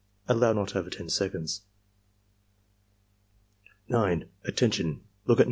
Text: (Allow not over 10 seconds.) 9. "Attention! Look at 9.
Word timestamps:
(Allow 0.27 0.51
not 0.53 0.75
over 0.75 0.89
10 0.89 1.09
seconds.) 1.09 1.61
9. 3.87 4.27
"Attention! 4.45 5.01
Look 5.27 5.37
at 5.37 5.39
9. 5.39 5.39